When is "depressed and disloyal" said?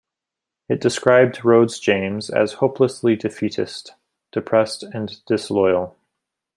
4.31-5.95